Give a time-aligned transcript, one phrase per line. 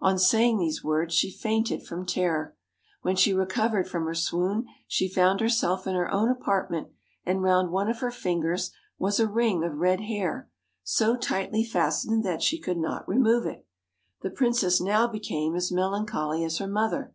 [0.00, 2.56] On saying these words she fainted from terror.
[3.02, 6.88] When she recovered from her swoon, she found herself in her own apartment,
[7.24, 10.50] and round one of her fingers was a ring of red hair,
[10.82, 13.64] so tightly fastened that she could not remove it
[14.22, 17.14] The princess now became as melancholy as her mother.